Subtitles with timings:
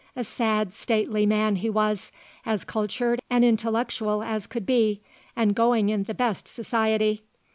[0.15, 2.11] A sad, stately man he was,
[2.43, 4.99] as cultured and intellectual as could be
[5.35, 7.21] and going in the best society.